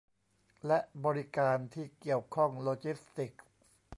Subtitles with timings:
[0.67, 3.43] และบริการที่เกี่ยวข้องโลจิสติกส์